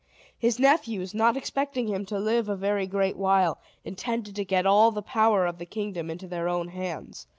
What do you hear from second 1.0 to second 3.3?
not expecting him to live a very great